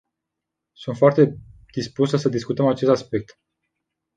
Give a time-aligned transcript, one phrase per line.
[0.71, 1.37] Sunt foarte
[1.73, 3.39] dispusă să discutăm acest aspect.